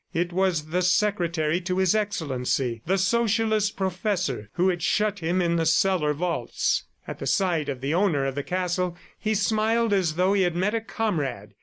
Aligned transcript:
It 0.15 0.33
was 0.33 0.65
the 0.71 0.81
secretary 0.81 1.61
to 1.61 1.77
His 1.77 1.93
Excellency, 1.93 2.81
the 2.87 2.97
Socialist 2.97 3.77
professor 3.77 4.49
who 4.53 4.69
had 4.69 4.81
shut 4.81 5.19
him 5.19 5.43
in 5.43 5.57
the 5.57 5.65
cellar 5.67 6.11
vaults. 6.11 6.85
At 7.07 7.19
the 7.19 7.27
sight 7.27 7.69
of 7.69 7.81
the 7.81 7.93
owner 7.93 8.25
of 8.25 8.33
the 8.33 8.41
castle 8.41 8.97
he 9.19 9.35
smiled 9.35 9.93
as 9.93 10.15
though 10.15 10.33
he 10.33 10.41
had 10.41 10.55
met 10.55 10.73
a 10.73 10.81
comrade. 10.81 11.53